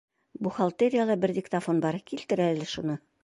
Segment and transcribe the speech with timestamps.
[0.45, 2.97] Бухгалтерияла бер диктофон бар, килтер әле шуны.